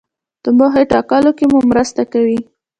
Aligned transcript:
د 0.43 0.45
موخې 0.57 0.83
ټاکلو 0.91 1.31
کې 1.37 1.45
مو 1.51 1.59
مرسته 1.71 2.01
کوي. 2.13 2.39